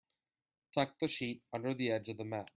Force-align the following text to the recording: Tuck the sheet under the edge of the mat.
Tuck 0.71 0.97
the 0.97 1.07
sheet 1.07 1.43
under 1.53 1.75
the 1.75 1.91
edge 1.91 2.09
of 2.09 2.17
the 2.17 2.25
mat. 2.25 2.49